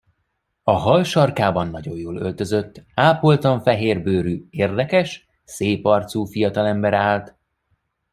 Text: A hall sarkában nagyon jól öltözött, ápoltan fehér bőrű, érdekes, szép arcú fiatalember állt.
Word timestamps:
A 0.63 0.71
hall 0.71 1.03
sarkában 1.03 1.67
nagyon 1.67 1.97
jól 1.97 2.15
öltözött, 2.17 2.83
ápoltan 2.93 3.59
fehér 3.61 4.01
bőrű, 4.01 4.47
érdekes, 4.49 5.27
szép 5.43 5.85
arcú 5.85 6.25
fiatalember 6.25 6.93
állt. 6.93 7.37